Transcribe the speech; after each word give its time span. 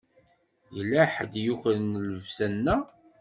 Yella 0.75 1.01
ḥedd 1.13 1.33
i 1.39 1.43
yukren 1.45 2.01
llebsa-nneɣ. 2.07 2.83